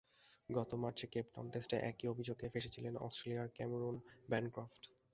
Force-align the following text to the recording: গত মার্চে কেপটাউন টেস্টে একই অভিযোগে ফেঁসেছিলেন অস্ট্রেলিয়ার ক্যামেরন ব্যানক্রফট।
গত 0.49 0.71
মার্চে 0.75 1.05
কেপটাউন 1.07 1.47
টেস্টে 1.53 1.77
একই 1.89 2.05
অভিযোগে 2.07 2.45
ফেঁসেছিলেন 2.53 2.93
অস্ট্রেলিয়ার 2.97 3.53
ক্যামেরন 3.55 3.95
ব্যানক্রফট। 4.29 4.83